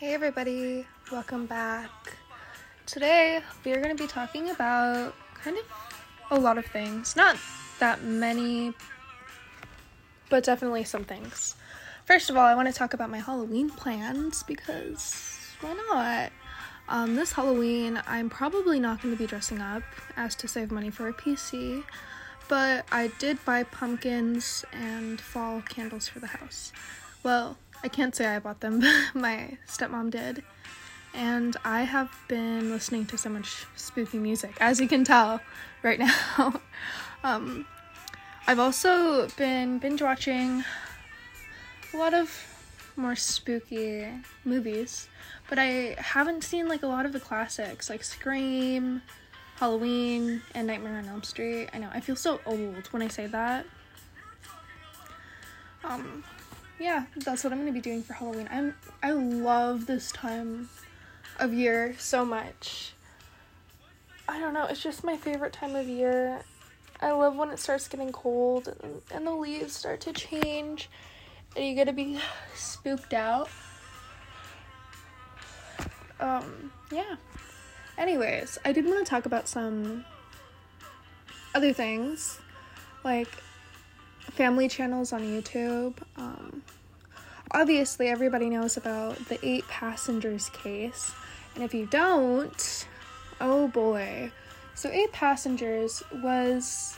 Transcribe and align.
Hey 0.00 0.14
everybody, 0.14 0.86
welcome 1.12 1.44
back. 1.44 1.90
Today 2.86 3.42
we 3.66 3.72
are 3.72 3.82
going 3.82 3.94
to 3.94 4.02
be 4.02 4.08
talking 4.08 4.48
about 4.48 5.14
kind 5.34 5.58
of 5.58 5.64
a 6.30 6.40
lot 6.40 6.56
of 6.56 6.64
things. 6.64 7.16
Not 7.16 7.36
that 7.80 8.02
many, 8.02 8.72
but 10.30 10.42
definitely 10.42 10.84
some 10.84 11.04
things. 11.04 11.54
First 12.06 12.30
of 12.30 12.38
all, 12.38 12.46
I 12.46 12.54
want 12.54 12.66
to 12.68 12.72
talk 12.72 12.94
about 12.94 13.10
my 13.10 13.18
Halloween 13.18 13.68
plans 13.68 14.42
because 14.42 15.38
why 15.60 15.74
not? 15.90 16.32
Um, 16.88 17.14
this 17.14 17.32
Halloween, 17.32 18.00
I'm 18.06 18.30
probably 18.30 18.80
not 18.80 19.02
going 19.02 19.14
to 19.14 19.18
be 19.18 19.26
dressing 19.26 19.60
up 19.60 19.82
as 20.16 20.34
to 20.36 20.48
save 20.48 20.70
money 20.70 20.88
for 20.88 21.08
a 21.08 21.12
PC, 21.12 21.84
but 22.48 22.86
I 22.90 23.08
did 23.18 23.44
buy 23.44 23.64
pumpkins 23.64 24.64
and 24.72 25.20
fall 25.20 25.60
candles 25.60 26.08
for 26.08 26.20
the 26.20 26.28
house. 26.28 26.72
Well, 27.22 27.58
I 27.82 27.88
can't 27.88 28.14
say 28.14 28.26
I 28.26 28.38
bought 28.38 28.60
them, 28.60 28.82
my 29.14 29.56
stepmom 29.66 30.10
did. 30.10 30.42
And 31.14 31.56
I 31.64 31.82
have 31.82 32.14
been 32.28 32.70
listening 32.70 33.06
to 33.06 33.18
so 33.18 33.30
much 33.30 33.66
spooky 33.74 34.18
music, 34.18 34.56
as 34.60 34.80
you 34.80 34.86
can 34.86 35.02
tell 35.04 35.40
right 35.82 35.98
now. 35.98 36.60
um, 37.24 37.66
I've 38.46 38.58
also 38.58 39.28
been 39.36 39.78
binge 39.78 40.02
watching 40.02 40.64
a 41.92 41.96
lot 41.96 42.14
of 42.14 42.30
more 42.96 43.16
spooky 43.16 44.06
movies, 44.44 45.08
but 45.48 45.58
I 45.58 45.96
haven't 45.98 46.44
seen 46.44 46.68
like 46.68 46.82
a 46.82 46.86
lot 46.86 47.06
of 47.06 47.12
the 47.12 47.20
classics 47.20 47.88
like 47.88 48.04
Scream, 48.04 49.02
Halloween, 49.56 50.42
and 50.54 50.66
Nightmare 50.66 50.98
on 50.98 51.08
Elm 51.08 51.22
Street. 51.22 51.68
I 51.72 51.78
know 51.78 51.88
I 51.92 52.00
feel 52.00 52.16
so 52.16 52.40
old 52.46 52.86
when 52.90 53.02
I 53.02 53.08
say 53.08 53.26
that. 53.26 53.66
Um, 55.82 56.24
yeah, 56.80 57.04
that's 57.14 57.44
what 57.44 57.52
I'm 57.52 57.58
gonna 57.58 57.72
be 57.72 57.80
doing 57.80 58.02
for 58.02 58.14
Halloween. 58.14 58.48
I'm 58.50 58.74
I 59.02 59.12
love 59.12 59.86
this 59.86 60.10
time 60.10 60.70
of 61.38 61.52
year 61.52 61.94
so 61.98 62.24
much. 62.24 62.94
I 64.26 64.40
don't 64.40 64.54
know, 64.54 64.64
it's 64.64 64.82
just 64.82 65.04
my 65.04 65.16
favorite 65.16 65.52
time 65.52 65.76
of 65.76 65.86
year. 65.86 66.40
I 67.02 67.12
love 67.12 67.36
when 67.36 67.50
it 67.50 67.58
starts 67.58 67.86
getting 67.86 68.12
cold 68.12 68.74
and, 69.12 69.26
the 69.26 69.30
leaves 69.30 69.74
start 69.74 70.00
to 70.02 70.12
change 70.12 70.88
and 71.56 71.64
you 71.64 71.74
get 71.74 71.86
to 71.86 71.92
be 71.92 72.18
spooked 72.54 73.12
out. 73.14 73.48
Um, 76.18 76.70
yeah. 76.92 77.16
Anyways, 77.98 78.58
I 78.64 78.72
did 78.72 78.84
want 78.86 79.04
to 79.04 79.10
talk 79.10 79.26
about 79.26 79.48
some 79.48 80.04
other 81.54 81.72
things 81.72 82.38
like 83.02 83.28
family 84.30 84.68
channels 84.68 85.12
on 85.12 85.22
YouTube. 85.22 85.94
Um, 86.16 86.62
obviously, 87.50 88.08
everybody 88.08 88.48
knows 88.48 88.76
about 88.76 89.16
the 89.28 89.38
eight 89.46 89.66
passengers 89.68 90.48
case, 90.50 91.12
and 91.54 91.64
if 91.64 91.74
you 91.74 91.86
don't, 91.86 92.86
oh 93.40 93.68
boy. 93.68 94.32
So, 94.74 94.88
Eight 94.90 95.12
Passengers 95.12 96.02
was 96.22 96.96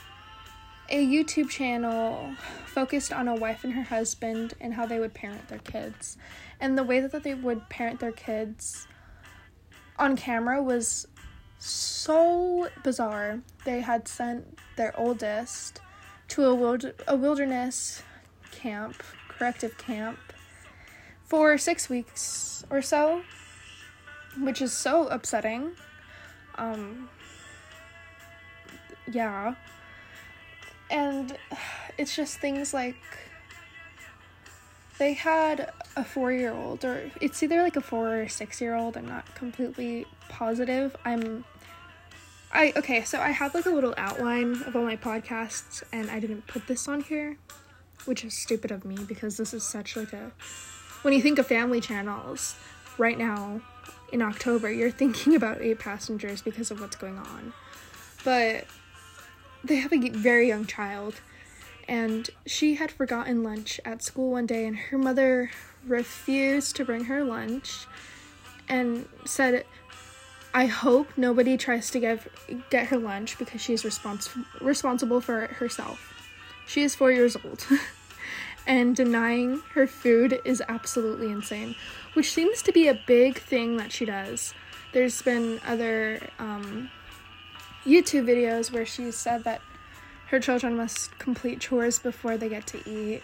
a 0.89 1.05
YouTube 1.05 1.49
channel 1.49 2.33
focused 2.65 3.11
on 3.11 3.27
a 3.27 3.35
wife 3.35 3.63
and 3.63 3.73
her 3.73 3.83
husband 3.83 4.53
and 4.61 4.73
how 4.73 4.85
they 4.85 4.99
would 4.99 5.13
parent 5.13 5.47
their 5.47 5.59
kids. 5.59 6.17
And 6.59 6.77
the 6.77 6.83
way 6.83 6.99
that 6.99 7.23
they 7.23 7.33
would 7.33 7.67
parent 7.69 7.99
their 7.99 8.11
kids 8.11 8.87
on 9.97 10.15
camera 10.15 10.61
was 10.61 11.07
so 11.57 12.69
bizarre. 12.83 13.41
They 13.65 13.81
had 13.81 14.07
sent 14.07 14.57
their 14.75 14.97
oldest 14.99 15.79
to 16.29 16.45
a, 16.45 16.55
wild- 16.55 16.93
a 17.07 17.15
wilderness 17.15 18.03
camp, 18.51 19.01
corrective 19.27 19.77
camp, 19.77 20.19
for 21.33 21.57
six 21.57 21.89
weeks 21.89 22.63
or 22.69 22.79
so, 22.79 23.23
which 24.37 24.61
is 24.61 24.71
so 24.71 25.07
upsetting. 25.07 25.71
Um, 26.59 27.09
yeah. 29.11 29.55
And 30.91 31.35
it's 31.97 32.15
just 32.15 32.37
things 32.37 32.71
like 32.71 33.01
they 34.99 35.13
had 35.13 35.71
a 35.95 36.03
four 36.03 36.31
year 36.31 36.53
old, 36.53 36.85
or 36.85 37.09
it's 37.19 37.41
either 37.41 37.63
like 37.63 37.77
a 37.77 37.81
four 37.81 38.21
or 38.21 38.27
six 38.27 38.61
year 38.61 38.75
old, 38.75 38.95
I'm 38.95 39.07
not 39.07 39.25
completely 39.33 40.05
positive. 40.29 40.95
I'm 41.03 41.43
I 42.51 42.73
okay, 42.75 43.05
so 43.05 43.19
I 43.19 43.31
have 43.31 43.55
like 43.55 43.65
a 43.65 43.71
little 43.71 43.95
outline 43.97 44.61
of 44.67 44.75
all 44.75 44.83
my 44.83 44.97
podcasts 44.97 45.81
and 45.91 46.11
I 46.11 46.19
didn't 46.19 46.45
put 46.45 46.67
this 46.67 46.87
on 46.87 47.01
here, 47.01 47.37
which 48.05 48.23
is 48.23 48.35
stupid 48.35 48.69
of 48.69 48.85
me 48.85 48.97
because 49.07 49.37
this 49.37 49.51
is 49.51 49.63
such 49.63 49.95
like 49.95 50.13
a 50.13 50.31
when 51.03 51.13
you 51.13 51.21
think 51.21 51.37
of 51.37 51.47
family 51.47 51.79
channels 51.79 52.55
right 52.97 53.17
now 53.17 53.61
in 54.11 54.21
October, 54.21 54.71
you're 54.71 54.91
thinking 54.91 55.35
about 55.35 55.61
eight 55.61 55.79
passengers 55.79 56.41
because 56.41 56.71
of 56.71 56.81
what's 56.81 56.95
going 56.95 57.17
on. 57.17 57.53
But 58.23 58.65
they 59.63 59.75
have 59.75 59.93
a 59.93 60.09
very 60.09 60.47
young 60.47 60.65
child 60.65 61.15
and 61.87 62.29
she 62.45 62.75
had 62.75 62.91
forgotten 62.91 63.43
lunch 63.43 63.79
at 63.85 64.01
school 64.01 64.31
one 64.31 64.45
day 64.45 64.65
and 64.65 64.77
her 64.77 64.97
mother 64.97 65.51
refused 65.85 66.75
to 66.77 66.85
bring 66.85 67.05
her 67.05 67.23
lunch 67.23 67.85
and 68.69 69.07
said 69.25 69.65
I 70.53 70.67
hope 70.67 71.09
nobody 71.17 71.57
tries 71.57 71.89
to 71.91 71.99
give 71.99 72.27
get 72.69 72.87
her 72.87 72.97
lunch 72.97 73.37
because 73.37 73.59
she's 73.59 73.83
respons- 73.83 74.29
responsible 74.61 75.19
for 75.19 75.43
it 75.43 75.51
herself. 75.51 76.13
She 76.67 76.83
is 76.83 76.95
4 76.95 77.11
years 77.11 77.35
old. 77.43 77.65
and 78.65 78.95
denying 78.95 79.61
her 79.73 79.87
food 79.87 80.39
is 80.45 80.61
absolutely 80.67 81.31
insane, 81.31 81.75
which 82.13 82.31
seems 82.31 82.61
to 82.61 82.71
be 82.71 82.87
a 82.87 82.99
big 83.05 83.37
thing 83.37 83.77
that 83.77 83.91
she 83.91 84.05
does. 84.05 84.53
There's 84.93 85.21
been 85.21 85.59
other 85.65 86.29
um, 86.39 86.89
YouTube 87.85 88.25
videos 88.25 88.71
where 88.71 88.85
she 88.85 89.11
said 89.11 89.43
that 89.43 89.61
her 90.27 90.39
children 90.39 90.77
must 90.77 91.17
complete 91.19 91.59
chores 91.59 91.99
before 91.99 92.37
they 92.37 92.49
get 92.49 92.65
to 92.67 92.89
eat, 92.89 93.21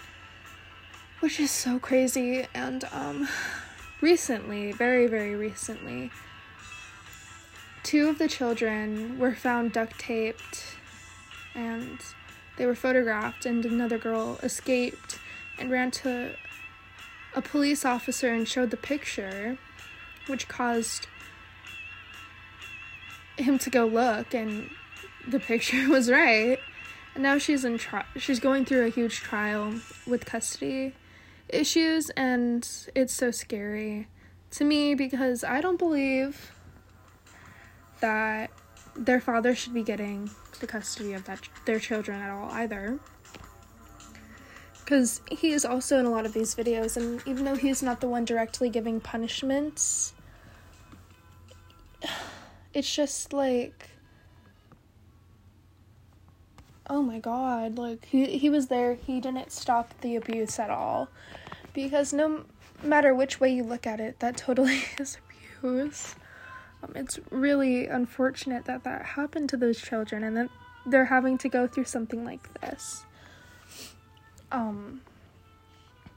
which 1.19 1.39
is 1.39 1.51
so 1.51 1.79
crazy. 1.79 2.45
And 2.53 2.83
um, 2.91 3.27
recently, 4.01 4.73
very, 4.73 5.07
very 5.07 5.35
recently, 5.35 6.11
two 7.83 8.09
of 8.09 8.17
the 8.17 8.27
children 8.27 9.17
were 9.17 9.35
found 9.35 9.71
duct 9.71 9.97
taped 9.99 10.75
and 11.55 11.99
they 12.57 12.65
were 12.65 12.75
photographed, 12.75 13.45
and 13.45 13.65
another 13.65 13.97
girl 13.97 14.37
escaped 14.43 15.17
and 15.59 15.69
ran 15.69 15.91
to 15.91 16.35
a 17.35 17.41
police 17.41 17.85
officer 17.85 18.29
and 18.33 18.47
showed 18.47 18.71
the 18.71 18.77
picture, 18.77 19.57
which 20.27 20.47
caused 20.47 21.07
him 23.37 23.57
to 23.59 23.69
go 23.69 23.85
look, 23.85 24.33
and 24.33 24.69
the 25.27 25.39
picture 25.39 25.89
was 25.89 26.09
right. 26.09 26.59
And 27.13 27.23
now 27.23 27.37
she's 27.37 27.65
in 27.65 27.77
tri- 27.77 28.05
she's 28.17 28.39
going 28.39 28.65
through 28.65 28.85
a 28.85 28.89
huge 28.89 29.21
trial 29.21 29.75
with 30.07 30.25
custody 30.25 30.93
issues, 31.49 32.09
and 32.11 32.67
it's 32.95 33.13
so 33.13 33.31
scary 33.31 34.07
to 34.51 34.63
me 34.63 34.95
because 34.95 35.43
I 35.43 35.61
don't 35.61 35.77
believe 35.77 36.51
that 38.01 38.51
their 38.95 39.19
father 39.19 39.55
should 39.55 39.73
be 39.73 39.83
getting 39.83 40.29
the 40.59 40.67
custody 40.67 41.13
of 41.13 41.25
that 41.25 41.39
their 41.65 41.79
children 41.79 42.21
at 42.21 42.29
all 42.29 42.49
either 42.51 42.99
because 44.89 45.21
he 45.29 45.51
is 45.51 45.65
also 45.65 45.99
in 45.99 46.07
a 46.07 46.09
lot 46.09 46.25
of 46.25 46.33
these 46.33 46.55
videos 46.55 46.97
and 46.97 47.21
even 47.27 47.45
though 47.45 47.53
he's 47.53 47.83
not 47.83 48.01
the 48.01 48.07
one 48.07 48.25
directly 48.25 48.71
giving 48.71 48.99
punishments 48.99 50.15
it's 52.73 52.95
just 52.95 53.31
like 53.31 53.91
oh 56.89 57.03
my 57.03 57.19
god 57.19 57.77
like 57.77 58.03
he 58.05 58.35
he 58.35 58.49
was 58.49 58.65
there. 58.65 58.95
He 58.95 59.19
didn't 59.19 59.51
stop 59.51 59.93
the 60.01 60.15
abuse 60.15 60.57
at 60.57 60.71
all. 60.71 61.09
Because 61.71 62.11
no 62.11 62.45
matter 62.81 63.13
which 63.13 63.39
way 63.39 63.53
you 63.53 63.63
look 63.63 63.85
at 63.85 63.99
it 63.99 64.19
that 64.21 64.37
totally 64.37 64.81
is 64.99 65.19
abuse. 65.59 66.15
Um, 66.81 66.93
it's 66.95 67.19
really 67.29 67.85
unfortunate 67.85 68.65
that 68.65 68.85
that 68.85 69.05
happened 69.05 69.49
to 69.49 69.57
those 69.57 69.79
children 69.79 70.23
and 70.23 70.35
that 70.35 70.49
they're 70.87 71.05
having 71.05 71.37
to 71.39 71.49
go 71.49 71.67
through 71.67 71.83
something 71.83 72.25
like 72.25 72.59
this. 72.61 73.05
Um, 74.51 75.01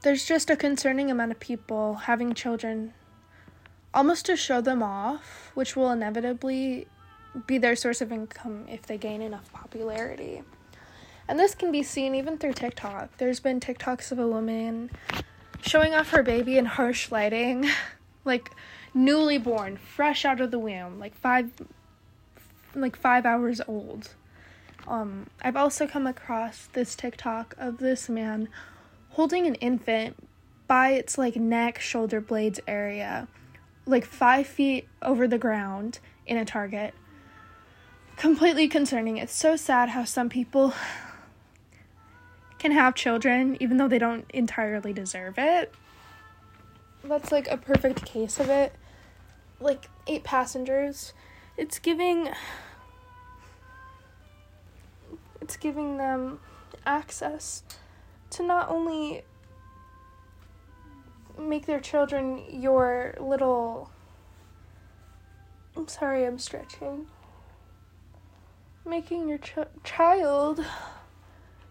there's 0.01 0.25
just 0.25 0.49
a 0.49 0.55
concerning 0.55 1.09
amount 1.09 1.31
of 1.31 1.39
people 1.39 1.95
having 1.95 2.33
children 2.33 2.93
almost 3.93 4.25
to 4.25 4.35
show 4.35 4.59
them 4.59 4.81
off, 4.81 5.51
which 5.53 5.75
will 5.75 5.91
inevitably 5.91 6.87
be 7.47 7.57
their 7.57 7.75
source 7.75 8.01
of 8.01 8.11
income 8.11 8.65
if 8.69 8.83
they 8.83 8.97
gain 8.97 9.21
enough 9.21 9.51
popularity. 9.53 10.41
And 11.27 11.39
this 11.39 11.55
can 11.55 11.71
be 11.71 11.83
seen 11.83 12.15
even 12.15 12.37
through 12.37 12.53
TikTok. 12.53 13.17
There's 13.17 13.39
been 13.39 13.59
TikToks 13.59 14.11
of 14.11 14.19
a 14.19 14.27
woman 14.27 14.91
showing 15.61 15.93
off 15.93 16.09
her 16.09 16.23
baby 16.23 16.57
in 16.57 16.65
harsh 16.65 17.11
lighting, 17.11 17.69
like 18.25 18.49
newly 18.93 19.37
born, 19.37 19.77
fresh 19.77 20.25
out 20.25 20.41
of 20.41 20.51
the 20.51 20.59
womb, 20.59 20.99
like 20.99 21.15
five 21.15 21.51
like 22.75 22.95
five 22.95 23.25
hours 23.25 23.61
old. 23.67 24.15
Um, 24.87 25.27
I've 25.41 25.55
also 25.55 25.87
come 25.87 26.07
across 26.07 26.67
this 26.73 26.95
TikTok 26.95 27.55
of 27.57 27.77
this 27.77 28.09
man 28.09 28.49
holding 29.11 29.45
an 29.47 29.55
infant 29.55 30.15
by 30.67 30.91
its 30.91 31.17
like 31.17 31.35
neck, 31.35 31.79
shoulder 31.79 32.19
blades 32.19 32.59
area, 32.67 33.27
like 33.85 34.05
five 34.05 34.47
feet 34.47 34.87
over 35.01 35.27
the 35.27 35.37
ground 35.37 35.99
in 36.25 36.37
a 36.37 36.45
Target. 36.45 36.93
Completely 38.17 38.67
concerning. 38.67 39.17
It's 39.17 39.35
so 39.35 39.55
sad 39.55 39.89
how 39.89 40.03
some 40.03 40.29
people 40.29 40.73
can 42.59 42.71
have 42.71 42.95
children 42.95 43.57
even 43.59 43.77
though 43.77 43.87
they 43.87 43.99
don't 43.99 44.25
entirely 44.31 44.93
deserve 44.93 45.35
it. 45.37 45.73
That's 47.03 47.31
like 47.31 47.47
a 47.49 47.57
perfect 47.57 48.05
case 48.05 48.39
of 48.39 48.49
it. 48.49 48.73
Like 49.59 49.89
eight 50.07 50.23
passengers. 50.23 51.13
It's 51.57 51.79
giving 51.79 52.29
it's 55.43 55.57
giving 55.57 55.97
them 55.97 56.39
access 56.85 57.63
to 58.29 58.41
not 58.41 58.69
only 58.69 59.23
make 61.37 61.65
their 61.65 61.81
children 61.81 62.41
your 62.49 63.15
little 63.19 63.91
I'm 65.75 65.87
sorry, 65.87 66.23
I'm 66.23 66.37
stretching. 66.37 67.07
Making 68.85 69.27
your 69.27 69.39
ch- 69.39 69.83
child 69.83 70.63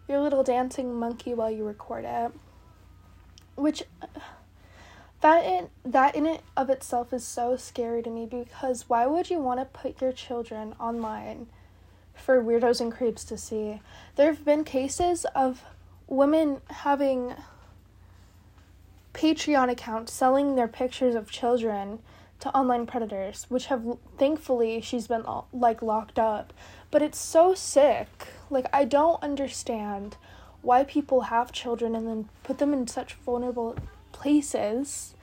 your 0.08 0.20
little 0.20 0.42
dancing 0.42 0.92
monkey 0.94 1.32
while 1.32 1.50
you 1.50 1.64
record 1.64 2.04
it. 2.04 2.32
Which 3.54 3.84
that 5.22 5.44
in 5.44 5.68
that 5.84 6.14
in 6.14 6.26
it 6.26 6.42
of 6.56 6.68
itself 6.68 7.12
is 7.12 7.24
so 7.24 7.56
scary 7.56 8.02
to 8.02 8.10
me 8.10 8.26
because 8.26 8.88
why 8.88 9.06
would 9.06 9.30
you 9.30 9.38
want 9.38 9.60
to 9.60 9.64
put 9.64 10.02
your 10.02 10.12
children 10.12 10.74
online 10.78 11.46
for 12.22 12.42
weirdos 12.42 12.80
and 12.80 12.92
creeps 12.92 13.24
to 13.24 13.36
see? 13.36 13.80
There 14.16 14.26
have 14.26 14.44
been 14.44 14.64
cases 14.64 15.26
of 15.34 15.62
women 16.06 16.60
having 16.70 17.34
Patreon 19.14 19.70
accounts 19.70 20.12
selling 20.12 20.54
their 20.54 20.68
pictures 20.68 21.14
of 21.14 21.30
children 21.30 21.98
to 22.40 22.54
online 22.56 22.86
predators, 22.86 23.46
which 23.48 23.66
have 23.66 23.84
thankfully 24.18 24.80
she's 24.80 25.06
been 25.06 25.24
uh, 25.26 25.42
like 25.52 25.80
locked 25.80 26.18
up. 26.18 26.52
But 26.90 27.02
it's 27.02 27.18
so 27.18 27.54
sick. 27.54 28.28
Like 28.50 28.66
I 28.72 28.84
don't 28.84 29.22
understand 29.22 30.16
why 30.60 30.84
people 30.84 31.22
have 31.22 31.52
children 31.52 31.94
and 31.94 32.06
then 32.06 32.28
put 32.42 32.58
them 32.58 32.72
in 32.72 32.86
such 32.86 33.14
vulnerable 33.14 33.76
places 34.12 35.14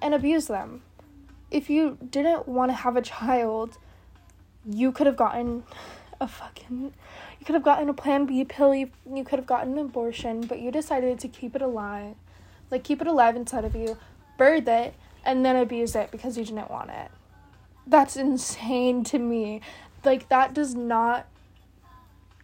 and 0.00 0.14
abuse 0.14 0.46
them. 0.46 0.82
If 1.50 1.68
you 1.68 1.98
didn't 2.10 2.48
want 2.48 2.70
to 2.70 2.76
have 2.76 2.96
a 2.96 3.02
child, 3.02 3.78
you 4.68 4.92
could 4.92 5.06
have 5.06 5.16
gotten 5.16 5.64
a 6.20 6.28
fucking 6.28 6.92
you 7.40 7.46
could 7.46 7.54
have 7.54 7.64
gotten 7.64 7.88
a 7.88 7.94
plan 7.94 8.26
B 8.26 8.44
pill, 8.44 8.74
you, 8.74 8.90
you 9.12 9.24
could 9.24 9.40
have 9.40 9.46
gotten 9.46 9.72
an 9.72 9.86
abortion, 9.86 10.42
but 10.42 10.60
you 10.60 10.70
decided 10.70 11.18
to 11.20 11.28
keep 11.28 11.56
it 11.56 11.62
alive. 11.62 12.14
Like 12.70 12.84
keep 12.84 13.00
it 13.00 13.08
alive 13.08 13.34
inside 13.34 13.64
of 13.64 13.74
you, 13.74 13.98
birth 14.38 14.68
it, 14.68 14.94
and 15.24 15.44
then 15.44 15.56
abuse 15.56 15.96
it 15.96 16.10
because 16.10 16.38
you 16.38 16.44
didn't 16.44 16.70
want 16.70 16.90
it. 16.90 17.10
That's 17.86 18.16
insane 18.16 19.04
to 19.04 19.18
me. 19.18 19.60
Like, 20.04 20.28
that 20.28 20.54
does 20.54 20.74
not 20.74 21.26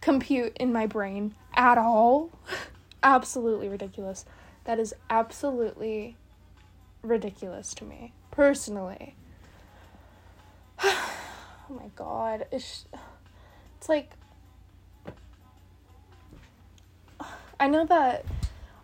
compute 0.01 0.55
in 0.57 0.71
my 0.71 0.85
brain 0.85 1.35
at 1.55 1.77
all. 1.77 2.31
absolutely 3.03 3.69
ridiculous. 3.69 4.25
That 4.65 4.79
is 4.79 4.93
absolutely 5.09 6.15
ridiculous 7.01 7.73
to 7.75 7.85
me, 7.85 8.13
personally. 8.31 9.15
Oh 11.69 11.75
my 11.75 11.89
god. 11.95 12.47
It's, 12.51 12.85
it's 13.77 13.89
like. 13.89 14.11
I 17.59 17.67
know 17.67 17.85
that 17.85 18.25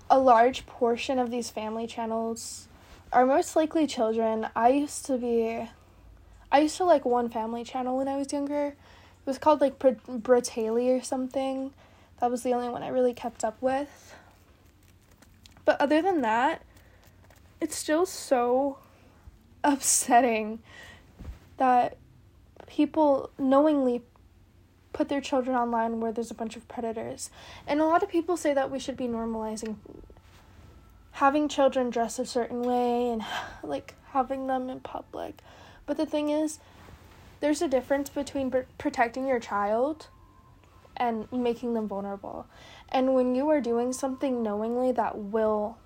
a 0.10 0.20
large 0.20 0.66
portion 0.66 1.18
of 1.18 1.32
these 1.32 1.50
family 1.50 1.88
channels 1.88 2.68
are 3.12 3.26
most 3.26 3.56
likely 3.56 3.88
children. 3.88 4.48
I 4.56 4.70
used 4.70 5.06
to 5.06 5.18
be 5.18 5.68
I 6.52 6.60
used 6.60 6.78
to 6.78 6.86
like 6.86 7.06
one 7.06 7.30
family 7.30 7.64
channel 7.64 7.98
when 7.98 8.08
I 8.08 8.18
was 8.18 8.32
younger. 8.32 8.68
It 8.68 9.26
was 9.26 9.38
called 9.38 9.62
like 9.62 9.80
Br- 9.80 9.90
Bratayley 10.08 10.98
or 10.98 11.04
something. 11.04 11.74
That 12.20 12.32
was 12.32 12.44
the 12.44 12.54
only 12.54 12.70
one 12.70 12.84
I 12.84 12.90
really 12.90 13.14
kept 13.14 13.44
up 13.44 13.62
with. 13.62 14.16
But 15.66 15.82
other 15.82 16.02
than 16.02 16.22
that, 16.22 16.62
it's 17.60 17.76
still 17.76 18.06
so 18.06 18.78
upsetting 19.64 20.60
that 21.58 21.98
people 22.68 23.30
knowingly 23.38 24.02
put 24.94 25.10
their 25.10 25.22
children 25.22 25.56
online 25.56 26.00
where 26.00 26.12
there's 26.12 26.32
a 26.32 26.36
bunch 26.36 26.56
of 26.56 26.68
predators. 26.68 27.30
And 27.68 27.82
a 27.82 27.86
lot 27.86 28.02
of 28.02 28.10
people 28.10 28.38
say 28.38 28.54
that 28.54 28.72
we 28.72 28.80
should 28.80 28.98
be 28.98 29.08
normalizing 29.08 29.76
having 31.16 31.48
children 31.48 31.90
dress 31.90 32.20
a 32.20 32.26
certain 32.26 32.62
way 32.62 33.10
and 33.10 33.24
like 33.64 33.96
having 34.12 34.48
them 34.48 34.70
in 34.70 34.80
public. 34.80 35.42
But 35.86 35.98
the 35.98 36.06
thing 36.06 36.30
is, 36.30 36.60
there's 37.40 37.62
a 37.62 37.68
difference 37.68 38.10
between 38.10 38.52
pr- 38.52 38.60
protecting 38.78 39.28
your 39.28 39.40
child 39.40 40.08
and 40.98 41.32
making 41.32 41.74
them 41.74 41.88
vulnerable. 41.88 42.48
And 42.90 43.14
when 43.14 43.36
you 43.36 43.50
are 43.50 43.62
doing 43.62 43.92
something 43.94 44.42
knowingly 44.42 44.92
that 44.94 45.18
will 45.18 45.78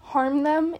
harm 0.00 0.42
them, 0.42 0.76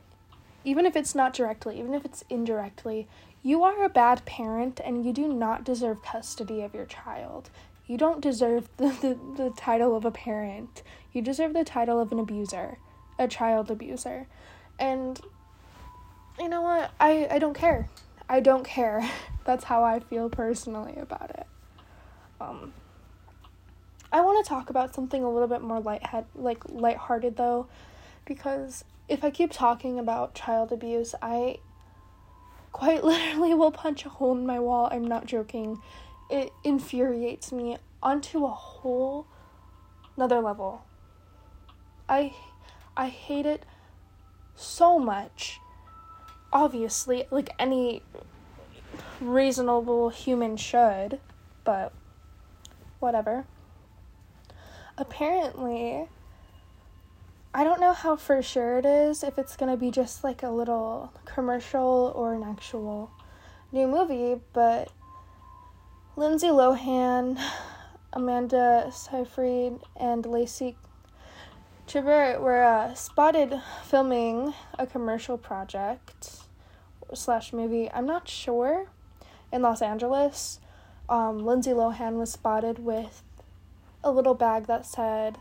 even 0.65 0.87
if 0.87 0.97
it's 0.97 1.15
not 1.15 1.33
directly, 1.33 1.79
even 1.79 1.95
if 1.95 2.05
it's 2.05 2.25
indirectly, 2.31 3.09
you 3.43 3.63
are 3.63 3.85
a 3.85 3.89
bad 3.89 4.25
parent 4.25 4.81
and 4.85 5.05
you 5.05 5.13
do 5.13 5.33
not 5.33 5.65
deserve 5.65 6.03
custody 6.03 6.63
of 6.63 6.75
your 6.75 6.87
child. 6.87 7.51
You 7.87 7.97
don't 7.97 8.21
deserve 8.21 8.69
the, 8.77 8.89
the, 8.89 9.19
the 9.43 9.51
title 9.57 9.97
of 9.97 10.05
a 10.05 10.11
parent. 10.11 10.83
You 11.13 11.23
deserve 11.23 11.53
the 11.55 11.65
title 11.65 12.01
of 12.01 12.13
an 12.13 12.19
abuser 12.19 12.79
a 13.19 13.27
child 13.27 13.71
abuser. 13.71 14.27
And 14.79 15.21
you 16.39 16.49
know 16.49 16.63
what? 16.63 16.93
I, 17.01 17.27
I 17.31 17.39
don't 17.39 17.55
care. 17.55 17.89
I 18.29 18.41
don't 18.41 18.65
care. 18.65 19.09
That's 19.45 19.65
how 19.65 19.83
I 19.83 20.01
feel 20.01 20.29
personally 20.29 20.97
about 20.97 21.31
it. 21.31 21.47
Um 22.41 22.73
I 24.11 24.23
want 24.23 24.43
to 24.43 24.49
talk 24.49 24.71
about 24.71 24.95
something 24.95 25.23
a 25.23 25.31
little 25.31 25.49
bit 25.49 25.61
more 25.61 25.81
lighthead 25.81 26.25
like 26.35 26.63
lighthearted 26.69 27.37
though 27.37 27.67
because 28.25 28.85
if 29.07 29.23
I 29.23 29.31
keep 29.31 29.53
talking 29.53 29.99
about 29.99 30.35
child 30.35 30.73
abuse, 30.73 31.15
I 31.21 31.59
quite 32.73 33.05
literally 33.13 33.55
will 33.55 33.71
punch 33.71 34.05
a 34.05 34.09
hole 34.09 34.33
in 34.37 34.47
my 34.47 34.59
wall. 34.59 34.89
I'm 34.91 35.07
not 35.07 35.27
joking. 35.27 35.81
It 36.31 36.53
infuriates 36.65 37.53
me 37.53 37.79
onto 38.03 38.45
a 38.45 38.51
whole 38.51 39.27
another 40.17 40.41
level. 40.41 40.85
I 42.09 42.35
I 42.97 43.09
hate 43.09 43.47
it 43.47 43.65
so 44.57 44.99
much. 44.99 45.61
Obviously, 46.53 47.27
like 47.31 47.51
any 47.59 48.03
reasonable 49.21 50.09
human 50.09 50.57
should, 50.57 51.21
but 51.65 51.93
whatever. 52.99 53.47
Apparently, 54.97 56.09
I 57.55 57.65
don't 57.65 57.81
know 57.81 57.95
how 57.95 58.17
for 58.17 58.43
sure 58.43 58.79
it 58.79 58.85
is, 58.85 59.23
if 59.23 59.39
it's 59.39 59.57
gonna 59.57 59.77
be 59.77 59.91
just 59.91 60.23
like 60.23 60.43
a 60.43 60.51
little 60.51 61.13
commercial 61.25 62.13
or 62.15 62.35
an 62.35 62.43
actual 62.43 63.11
new 63.73 63.87
movie, 63.87 64.41
but 64.53 64.93
Lindsay 66.15 66.49
Lohan, 66.49 67.41
Amanda 68.13 68.91
Seyfried, 68.93 69.79
and 69.97 70.27
Lacey 70.27 70.77
Chabert 71.87 72.41
were 72.41 72.63
uh, 72.63 72.93
spotted 72.93 73.63
filming 73.83 74.53
a 74.79 74.87
commercial 74.87 75.39
project 75.39 76.43
slash 77.15 77.55
movie. 77.55 77.91
I'm 77.91 78.05
not 78.05 78.29
sure 78.29 78.91
in 79.51 79.63
Los 79.63 79.81
Angeles. 79.81 80.61
Um, 81.09 81.47
Lindsay 81.47 81.71
Lohan 81.71 82.15
was 82.15 82.31
spotted 82.31 82.79
with 82.79 83.23
a 84.05 84.13
little 84.13 84.35
bag 84.35 84.67
that 84.67 84.85
said 84.85 85.39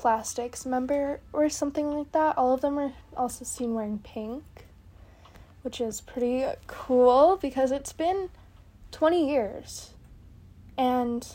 plastics 0.00 0.64
member 0.64 1.20
or 1.30 1.50
something 1.50 1.90
like 1.90 2.10
that. 2.12 2.38
All 2.38 2.54
of 2.54 2.62
them 2.62 2.78
are 2.78 2.94
also 3.14 3.44
seen 3.44 3.74
wearing 3.74 3.98
pink, 3.98 4.42
which 5.60 5.78
is 5.78 6.00
pretty 6.00 6.46
cool 6.66 7.36
because 7.36 7.70
it's 7.70 7.92
been 7.92 8.30
20 8.92 9.30
years. 9.30 9.90
And 10.78 11.28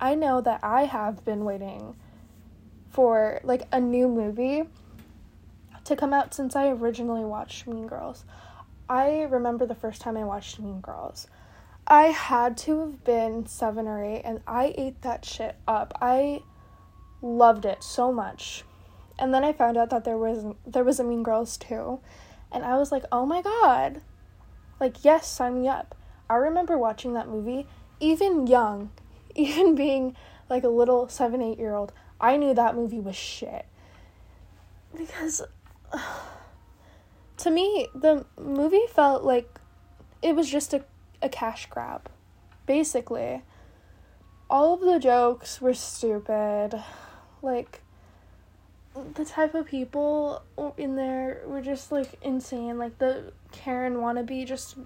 I 0.00 0.14
know 0.14 0.40
that 0.40 0.60
I 0.62 0.86
have 0.86 1.26
been 1.26 1.44
waiting 1.44 1.94
for 2.88 3.38
like 3.44 3.64
a 3.70 3.80
new 3.80 4.08
movie 4.08 4.64
to 5.84 5.94
come 5.94 6.14
out 6.14 6.32
since 6.32 6.56
I 6.56 6.68
originally 6.68 7.24
watched 7.24 7.66
Mean 7.66 7.86
Girls. 7.86 8.24
I 8.88 9.24
remember 9.24 9.66
the 9.66 9.74
first 9.74 10.00
time 10.00 10.16
I 10.16 10.24
watched 10.24 10.58
Mean 10.58 10.80
Girls. 10.80 11.26
I 11.86 12.04
had 12.04 12.56
to 12.58 12.80
have 12.80 13.04
been 13.04 13.46
seven 13.46 13.86
or 13.86 14.02
eight, 14.02 14.22
and 14.22 14.40
I 14.46 14.74
ate 14.78 15.02
that 15.02 15.26
shit 15.26 15.56
up. 15.68 15.92
I 16.00 16.40
loved 17.22 17.64
it 17.64 17.82
so 17.82 18.12
much. 18.12 18.64
And 19.18 19.32
then 19.32 19.44
I 19.44 19.52
found 19.52 19.76
out 19.76 19.90
that 19.90 20.04
there 20.04 20.18
was 20.18 20.54
there 20.66 20.84
was 20.84 21.00
a 21.00 21.04
Mean 21.04 21.22
Girls 21.22 21.56
too, 21.56 22.00
and 22.52 22.64
I 22.64 22.76
was 22.76 22.92
like, 22.92 23.04
oh 23.10 23.24
my 23.24 23.42
god, 23.42 24.02
like 24.78 25.04
yes, 25.04 25.26
sign 25.30 25.60
me 25.60 25.68
up. 25.68 25.94
I 26.28 26.36
remember 26.36 26.76
watching 26.76 27.14
that 27.14 27.28
movie, 27.28 27.66
even 28.00 28.46
young, 28.46 28.90
even 29.34 29.74
being 29.74 30.16
like 30.50 30.64
a 30.64 30.68
little 30.68 31.08
seven 31.08 31.40
eight 31.40 31.58
year 31.58 31.74
old. 31.74 31.92
I 32.20 32.36
knew 32.36 32.54
that 32.54 32.74
movie 32.74 33.00
was 33.00 33.16
shit. 33.16 33.66
Because 34.96 35.42
to 37.38 37.50
me, 37.50 37.88
the 37.94 38.26
movie 38.38 38.86
felt 38.88 39.22
like 39.24 39.58
it 40.22 40.34
was 40.34 40.50
just 40.50 40.74
a, 40.74 40.84
a 41.22 41.28
cash 41.28 41.66
grab, 41.66 42.08
basically. 42.66 43.42
All 44.48 44.74
of 44.74 44.80
the 44.80 44.98
jokes 44.98 45.60
were 45.60 45.74
stupid. 45.74 46.82
Like, 47.46 47.80
the 49.14 49.24
type 49.24 49.54
of 49.54 49.66
people 49.66 50.42
in 50.76 50.96
there 50.96 51.42
were 51.46 51.62
just 51.62 51.92
like 51.92 52.18
insane. 52.20 52.76
Like, 52.76 52.98
the 52.98 53.32
Karen 53.52 53.96
wannabe 53.96 54.46
just 54.46 54.76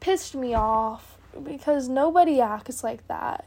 pissed 0.00 0.34
me 0.34 0.54
off 0.54 1.18
because 1.42 1.88
nobody 1.88 2.40
acts 2.40 2.84
like 2.84 3.06
that. 3.08 3.46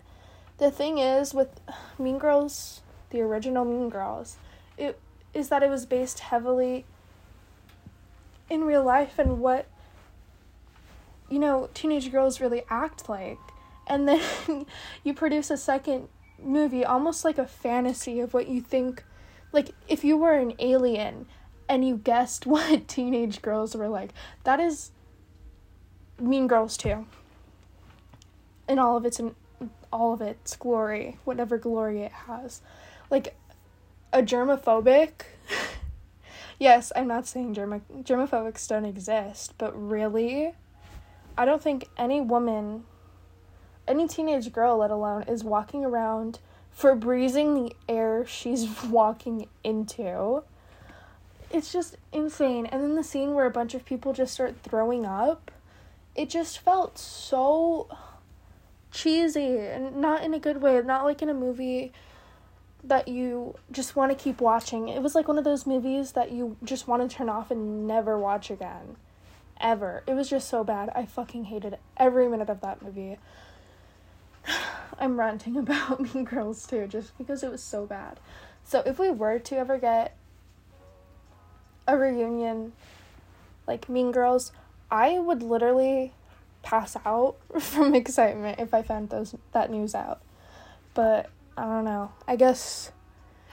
The 0.58 0.72
thing 0.72 0.98
is, 0.98 1.34
with 1.34 1.62
Mean 1.98 2.18
Girls, 2.18 2.82
the 3.12 3.22
original 3.22 3.64
Mean 3.64 3.90
Girls, 3.90 4.38
it 4.78 5.00
is 5.34 5.50
that 5.50 5.64
it 5.64 5.70
was 5.70 5.86
based 5.86 6.20
heavily 6.20 6.86
in 8.50 8.64
real 8.64 8.84
life 8.84 9.20
and 9.20 9.40
what 9.40 9.68
you 11.30 11.38
know 11.38 11.70
teenage 11.74 12.12
girls 12.12 12.40
really 12.40 12.64
act 12.70 13.10
like 13.10 13.40
and 13.86 14.08
then 14.08 14.66
you 15.04 15.14
produce 15.14 15.50
a 15.50 15.58
second 15.58 16.08
movie 16.42 16.86
almost 16.86 17.26
like 17.26 17.38
a 17.38 17.46
fantasy 17.46 18.20
of 18.20 18.34
what 18.34 18.48
you 18.48 18.62
think 18.62 19.04
like 19.52 19.72
if 19.88 20.04
you 20.04 20.18
were 20.18 20.34
an 20.34 20.54
alien 20.60 21.26
and 21.70 21.88
you 21.88 21.98
guessed 21.98 22.46
what 22.46 22.88
teenage 22.88 23.42
girls 23.42 23.76
were 23.76 23.90
like 23.90 24.12
that 24.44 24.60
is 24.60 24.92
mean 26.20 26.48
girls 26.48 26.78
too. 26.78 27.06
In 28.68 28.80
all 28.80 28.98
of 28.98 29.06
its 29.06 29.20
in 29.20 29.36
all 29.92 30.14
of 30.14 30.22
its 30.22 30.56
glory 30.56 31.18
whatever 31.24 31.58
glory 31.58 32.02
it 32.02 32.12
has. 32.12 32.62
Like 33.10 33.36
a 34.14 34.22
germophobic 34.22 35.12
yes, 36.60 36.92
I'm 36.96 37.08
not 37.08 37.28
saying 37.28 37.54
germ- 37.54 37.86
germophobics 38.04 38.68
don't 38.68 38.86
exist, 38.86 39.54
but 39.58 39.74
really, 39.80 40.54
I 41.38 41.46
don't 41.46 41.62
think 41.62 41.90
any 41.98 42.22
woman, 42.22 42.86
any 43.88 44.08
teenage 44.08 44.52
girl, 44.52 44.78
let 44.78 44.92
alone, 44.92 45.24
is 45.24 45.44
walking 45.44 45.86
around 45.86 46.40
for 46.72 46.96
breathing 46.96 47.56
the 47.56 47.76
air 47.90 48.26
she's 48.26 48.84
walking 48.90 49.48
into. 49.64 50.44
It's 51.50 51.72
just 51.72 51.98
insane. 52.12 52.66
And 52.66 52.84
then 52.84 52.96
the 52.96 53.04
scene 53.04 53.34
where 53.34 53.46
a 53.46 53.52
bunch 53.52 53.74
of 53.74 53.86
people 53.86 54.14
just 54.14 54.34
start 54.34 54.56
throwing 54.64 55.06
up, 55.06 55.52
it 56.16 56.30
just 56.30 56.60
felt 56.60 56.98
so 56.98 57.88
cheesy 58.92 59.58
and 59.58 59.98
not 59.98 60.24
in 60.24 60.34
a 60.34 60.40
good 60.40 60.62
way, 60.62 60.82
not 60.82 61.06
like 61.06 61.22
in 61.22 61.30
a 61.30 61.34
movie 61.34 61.92
that 62.84 63.08
you 63.08 63.56
just 63.72 63.96
want 63.96 64.12
to 64.12 64.24
keep 64.24 64.42
watching. 64.42 64.88
It 64.90 65.02
was 65.02 65.16
like 65.16 65.28
one 65.28 65.38
of 65.38 65.44
those 65.44 65.66
movies 65.66 66.14
that 66.14 66.32
you 66.32 66.58
just 66.64 66.88
want 66.88 67.08
to 67.08 67.16
turn 67.16 67.30
off 67.30 67.52
and 67.52 67.88
never 67.88 68.18
watch 68.18 68.50
again. 68.50 68.96
Ever. 69.60 70.04
It 70.06 70.14
was 70.14 70.30
just 70.30 70.50
so 70.50 70.64
bad. 70.64 70.90
I 70.96 71.06
fucking 71.06 71.46
hated 71.46 71.78
every 71.98 72.28
minute 72.28 72.50
of 72.50 72.62
that 72.62 72.82
movie. 72.82 73.18
I'm 75.00 75.20
ranting 75.20 75.58
about 75.58 76.00
Mean 76.00 76.26
Girls 76.26 76.66
too, 76.66 76.88
just 76.88 77.18
because 77.18 77.44
it 77.44 77.52
was 77.52 77.64
so 77.64 77.86
bad. 77.86 78.20
So 78.64 78.84
if 78.86 79.00
we 79.00 79.10
were 79.10 79.40
to 79.40 79.58
ever 79.58 79.78
get 79.78 80.16
a 81.88 81.98
reunion 81.98 82.74
like 83.66 83.88
Mean 83.90 84.12
Girls, 84.12 84.52
I 84.92 85.20
would 85.20 85.44
literally 85.44 86.14
pass 86.64 86.98
out 87.06 87.38
from 87.60 87.96
excitement 87.96 88.60
if 88.60 88.74
I 88.74 88.82
found 88.82 89.10
those 89.10 89.36
that 89.54 89.72
news 89.72 89.96
out. 89.96 90.22
But 90.94 91.30
I 91.56 91.64
don't 91.64 91.86
know. 91.86 92.12
I 92.28 92.36
guess 92.36 92.92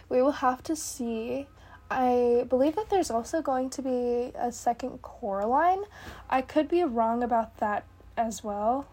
we 0.08 0.22
will 0.22 0.32
have 0.32 0.62
to 0.64 0.76
see. 0.76 1.46
I 1.90 2.46
believe 2.48 2.76
that 2.76 2.90
there's 2.90 3.10
also 3.10 3.42
going 3.42 3.70
to 3.70 3.82
be 3.82 4.32
a 4.34 4.50
second 4.50 5.02
Coraline. 5.02 5.84
I 6.28 6.40
could 6.42 6.68
be 6.68 6.82
wrong 6.82 7.22
about 7.22 7.58
that 7.58 7.84
as 8.16 8.42
well. 8.42 8.86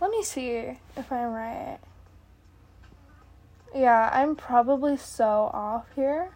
Let 0.00 0.10
me 0.10 0.22
see 0.22 0.78
if 0.96 1.10
I'm 1.10 1.32
right. 1.32 1.78
Yeah, 3.74 4.10
I'm 4.12 4.36
probably 4.36 4.96
so 4.96 5.50
off 5.52 5.86
here. 5.94 6.30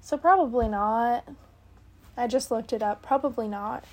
So, 0.00 0.16
probably 0.16 0.68
not. 0.68 1.24
I 2.16 2.26
just 2.26 2.50
looked 2.50 2.72
it 2.72 2.82
up. 2.82 3.02
Probably 3.02 3.48
not. 3.48 3.84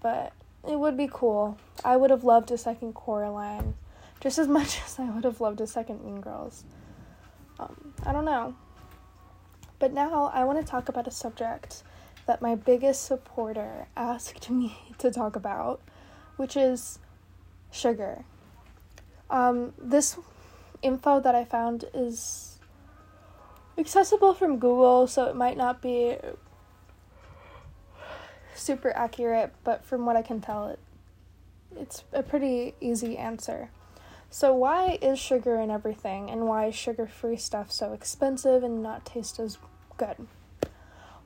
But 0.00 0.32
it 0.68 0.78
would 0.78 0.96
be 0.96 1.08
cool. 1.12 1.58
I 1.84 1.96
would 1.96 2.10
have 2.10 2.24
loved 2.24 2.50
a 2.50 2.58
second 2.58 2.94
Coraline 2.94 3.74
just 4.20 4.38
as 4.38 4.48
much 4.58 4.80
as 4.84 4.98
I 4.98 5.10
would 5.10 5.24
have 5.24 5.40
loved 5.40 5.60
a 5.60 5.66
second 5.66 6.04
Mean 6.04 6.20
Girls. 6.20 6.64
Um, 7.58 7.94
I 8.06 8.12
don't 8.12 8.24
know. 8.24 8.54
But 9.78 9.92
now 9.92 10.30
I 10.32 10.44
want 10.44 10.60
to 10.60 10.64
talk 10.64 10.88
about 10.88 11.06
a 11.06 11.10
subject 11.10 11.82
that 12.26 12.40
my 12.40 12.54
biggest 12.54 13.04
supporter 13.04 13.86
asked 13.96 14.50
me 14.50 14.76
to 14.98 15.10
talk 15.10 15.36
about, 15.36 15.80
which 16.36 16.56
is 16.56 16.98
sugar. 17.70 18.24
Um, 19.30 19.72
this 19.78 20.16
info 20.82 21.20
that 21.20 21.34
I 21.34 21.44
found 21.44 21.84
is 21.94 22.58
accessible 23.78 24.34
from 24.34 24.58
Google, 24.58 25.06
so 25.06 25.24
it 25.24 25.36
might 25.36 25.56
not 25.56 25.80
be 25.80 26.16
super 28.54 28.94
accurate, 28.96 29.52
but 29.64 29.84
from 29.84 30.04
what 30.04 30.16
I 30.16 30.22
can 30.22 30.40
tell, 30.40 30.68
it, 30.68 30.78
it's 31.76 32.04
a 32.12 32.22
pretty 32.22 32.74
easy 32.80 33.16
answer. 33.16 33.70
So, 34.30 34.54
why 34.54 34.98
is 35.02 35.18
sugar 35.18 35.56
in 35.60 35.70
everything, 35.70 36.30
and 36.30 36.46
why 36.46 36.66
is 36.66 36.74
sugar 36.74 37.06
free 37.06 37.36
stuff 37.36 37.70
so 37.70 37.92
expensive 37.92 38.62
and 38.62 38.82
not 38.82 39.04
taste 39.04 39.38
as 39.38 39.58
good? 39.98 40.26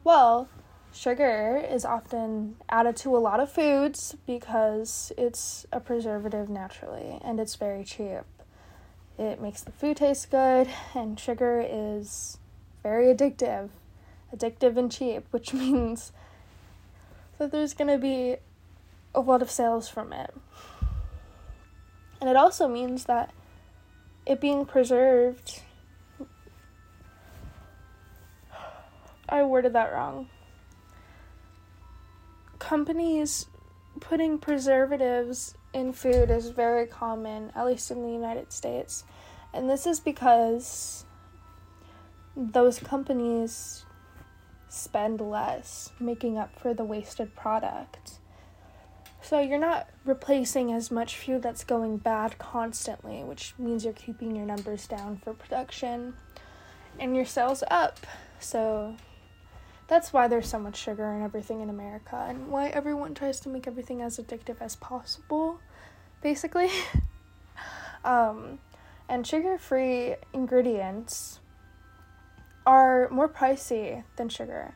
Well, 0.02 0.48
sugar 0.96 1.62
is 1.70 1.84
often 1.84 2.56
added 2.68 2.96
to 2.96 3.16
a 3.16 3.18
lot 3.18 3.38
of 3.38 3.52
foods 3.52 4.16
because 4.26 5.12
it's 5.18 5.66
a 5.70 5.78
preservative 5.78 6.48
naturally 6.48 7.18
and 7.22 7.38
it's 7.38 7.54
very 7.54 7.84
cheap. 7.84 8.22
It 9.18 9.40
makes 9.40 9.62
the 9.62 9.72
food 9.72 9.96
taste 9.96 10.30
good, 10.30 10.68
and 10.94 11.18
sugar 11.18 11.64
is 11.66 12.38
very 12.82 13.06
addictive. 13.06 13.70
Addictive 14.34 14.76
and 14.76 14.92
cheap, 14.92 15.24
which 15.30 15.54
means 15.54 16.12
that 17.38 17.50
there's 17.50 17.72
going 17.72 17.88
to 17.88 17.98
be 17.98 18.36
a 19.14 19.20
lot 19.20 19.40
of 19.40 19.50
sales 19.50 19.88
from 19.88 20.12
it. 20.12 20.34
And 22.20 22.28
it 22.28 22.36
also 22.36 22.68
means 22.68 23.04
that 23.04 23.32
it 24.26 24.40
being 24.40 24.66
preserved. 24.66 25.62
I 29.28 29.42
worded 29.42 29.72
that 29.72 29.92
wrong. 29.92 30.28
Companies 32.58 33.46
putting 34.00 34.38
preservatives 34.38 35.54
in 35.72 35.92
food 35.92 36.30
is 36.30 36.50
very 36.50 36.86
common, 36.86 37.52
at 37.54 37.66
least 37.66 37.90
in 37.90 38.02
the 38.02 38.10
United 38.10 38.52
States. 38.52 39.04
And 39.52 39.68
this 39.68 39.86
is 39.86 40.00
because 40.00 41.04
those 42.36 42.78
companies 42.78 43.84
spend 44.68 45.20
less 45.20 45.90
making 45.98 46.36
up 46.36 46.58
for 46.58 46.74
the 46.74 46.84
wasted 46.84 47.34
product. 47.34 48.18
So 49.22 49.40
you're 49.40 49.58
not 49.58 49.88
replacing 50.04 50.72
as 50.72 50.90
much 50.90 51.16
food 51.16 51.42
that's 51.42 51.64
going 51.64 51.96
bad 51.96 52.38
constantly, 52.38 53.24
which 53.24 53.54
means 53.58 53.84
you're 53.84 53.92
keeping 53.92 54.36
your 54.36 54.46
numbers 54.46 54.86
down 54.86 55.16
for 55.16 55.32
production 55.32 56.14
and 57.00 57.16
your 57.16 57.24
sales 57.24 57.64
up. 57.70 58.06
So 58.38 58.96
that's 59.88 60.12
why 60.12 60.26
there's 60.28 60.48
so 60.48 60.58
much 60.58 60.76
sugar 60.76 61.12
and 61.12 61.22
everything 61.22 61.60
in 61.60 61.70
America 61.70 62.26
and 62.28 62.48
why 62.48 62.68
everyone 62.68 63.14
tries 63.14 63.38
to 63.40 63.48
make 63.48 63.66
everything 63.66 64.02
as 64.02 64.18
addictive 64.18 64.60
as 64.60 64.76
possible, 64.76 65.60
basically. 66.22 66.70
um, 68.04 68.58
and 69.08 69.26
sugar 69.26 69.58
free 69.58 70.16
ingredients 70.32 71.38
are 72.66 73.08
more 73.10 73.28
pricey 73.28 74.02
than 74.16 74.28
sugar. 74.28 74.74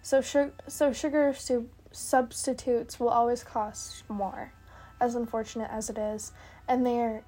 So, 0.00 0.20
sugar, 0.22 0.52
so 0.66 0.92
sugar 0.92 1.34
su- 1.36 1.68
substitutes 1.92 2.98
will 2.98 3.08
always 3.10 3.44
cost 3.44 4.04
more, 4.08 4.52
as 5.00 5.14
unfortunate 5.14 5.70
as 5.70 5.90
it 5.90 5.98
is, 5.98 6.32
and 6.66 6.86
they're 6.86 7.24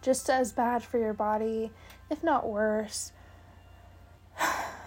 just 0.00 0.30
as 0.30 0.52
bad 0.52 0.82
for 0.82 0.98
your 0.98 1.12
body, 1.12 1.72
if 2.08 2.22
not 2.22 2.48
worse. 2.48 3.12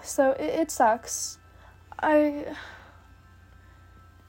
So 0.03 0.31
it, 0.31 0.59
it 0.59 0.71
sucks. 0.71 1.39
I 1.99 2.45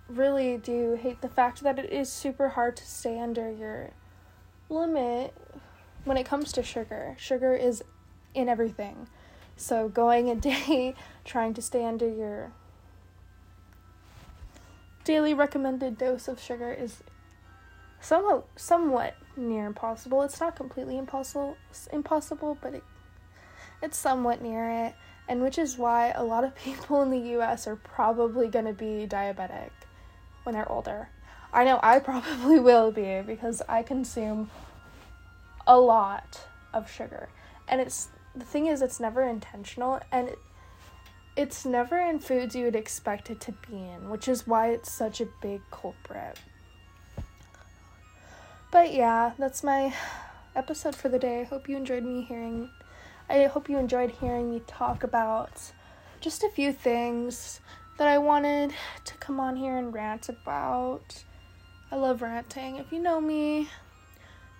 really 0.09 0.57
do 0.59 0.95
hate 0.95 1.21
the 1.21 1.28
fact 1.28 1.62
that 1.62 1.78
it 1.78 1.93
is 1.93 2.11
super 2.11 2.50
hard 2.50 2.76
to 2.76 2.87
stay 2.87 3.19
under 3.19 3.50
your 3.50 3.90
limit 4.69 5.35
when 6.04 6.16
it 6.16 6.25
comes 6.25 6.52
to 6.52 6.62
sugar. 6.62 7.16
Sugar 7.19 7.54
is 7.54 7.83
in 8.35 8.49
everything. 8.49 9.09
So 9.57 9.88
going 9.88 10.31
a 10.31 10.35
day 10.37 10.95
trying 11.25 11.54
to 11.54 11.62
stay 11.62 11.85
under 11.85 12.09
your 12.09 12.52
daily 15.04 15.35
recommended 15.35 15.99
dose 15.99 16.28
of 16.28 16.40
sugar 16.40 16.73
is 16.73 17.02
somewhat 18.00 18.47
somewhat 18.57 19.14
near 19.37 19.66
impossible. 19.66 20.23
It's 20.23 20.40
not 20.40 20.57
completely 20.57 20.99
impossible 20.99 21.57
impossible, 21.93 22.57
but 22.61 22.75
it 22.75 22.85
it's 23.83 23.99
somewhat 23.99 24.40
near 24.40 24.87
it, 24.87 24.95
and 25.28 25.43
which 25.43 25.59
is 25.59 25.78
why 25.78 26.11
a 26.11 26.23
lot 26.25 26.45
of 26.45 26.54
people 26.64 27.02
in 27.02 27.11
the 27.11 27.38
US 27.38 27.66
are 27.66 27.76
probably 27.76 28.49
going 28.49 28.66
to 28.66 28.73
be 28.73 29.07
diabetic 29.09 29.71
when 30.43 30.54
they're 30.54 30.71
older. 30.71 31.09
I 31.52 31.64
know 31.64 31.81
I 31.83 31.99
probably 32.00 32.59
will 32.59 32.90
be 32.90 33.23
because 33.26 33.62
I 33.69 33.83
consume 33.83 34.50
a 35.66 35.78
lot 35.78 36.40
of 36.73 36.90
sugar. 36.90 37.28
And 37.69 37.81
it's 37.81 38.09
the 38.35 38.45
thing 38.45 38.66
is 38.66 38.83
it's 38.83 39.00
never 39.00 39.23
intentional 39.23 40.00
and 40.11 40.28
it, 40.28 40.38
it's 41.37 41.64
never 41.64 41.99
in 41.99 42.19
foods 42.19 42.54
you 42.54 42.64
would 42.64 42.76
expect 42.76 43.31
it 43.31 43.40
to 43.40 43.52
be 43.69 43.76
in, 43.76 44.11
which 44.11 44.28
is 44.28 44.47
why 44.47 44.69
it's 44.71 44.93
such 44.93 45.21
a 45.21 45.28
big 45.40 45.61
culprit. 45.71 46.38
But 48.71 48.93
yeah, 48.93 49.33
that's 49.38 49.62
my 49.62 49.95
episode 50.57 50.95
for 50.95 51.09
the 51.09 51.19
day. 51.19 51.40
I 51.40 51.45
hope 51.45 51.69
you 51.69 51.76
enjoyed 51.76 52.04
me 52.04 52.23
hearing 52.23 52.69
I 53.28 53.47
hope 53.47 53.69
you 53.69 53.78
enjoyed 53.78 54.11
hearing 54.11 54.50
me 54.50 54.61
talk 54.66 55.02
about 55.02 55.73
just 56.21 56.45
a 56.45 56.49
few 56.49 56.73
things 56.73 57.61
that 57.99 58.09
I 58.09 58.19
wanted 58.19 58.73
to 59.04 59.14
come 59.14 59.40
on 59.40 59.57
here 59.57 59.76
and 59.76 59.93
rant 59.93 60.28
about. 60.28 61.25
I 61.90 61.97
love 61.97 62.23
ranting, 62.23 62.76
if 62.76 62.93
you 62.93 62.99
know 62.99 63.21
me. 63.21 63.69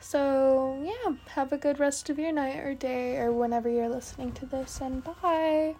So, 0.01 0.83
yeah, 0.85 1.15
have 1.31 1.53
a 1.53 1.59
good 1.59 1.81
rest 1.81 2.11
of 2.11 2.19
your 2.19 2.33
night 2.33 2.59
or 2.59 2.75
day 2.75 3.17
or 3.17 3.33
whenever 3.33 3.69
you're 3.69 3.89
listening 3.89 4.33
to 4.33 4.47
this, 4.47 4.81
and 4.81 5.03
bye. 5.03 5.77